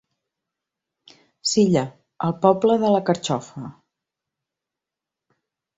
Silla, 1.51 1.83
el 2.29 2.35
poble 2.47 2.79
de 2.85 2.91
la 2.97 3.05
carxofa. 3.11 3.69